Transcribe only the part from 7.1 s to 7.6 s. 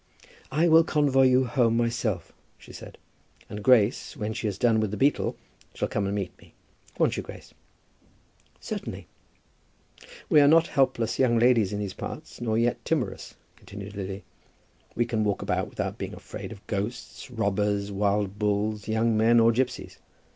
you, Grace?"